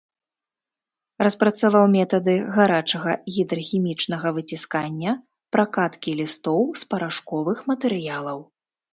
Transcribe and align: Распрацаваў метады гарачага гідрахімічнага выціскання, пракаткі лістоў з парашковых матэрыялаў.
Распрацаваў 1.25 1.83
метады 1.95 2.33
гарачага 2.55 3.11
гідрахімічнага 3.35 4.27
выціскання, 4.37 5.11
пракаткі 5.57 6.11
лістоў 6.21 6.61
з 6.83 6.89
парашковых 6.95 7.57
матэрыялаў. 7.73 8.39